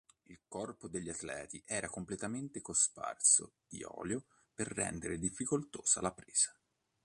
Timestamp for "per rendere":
4.51-5.19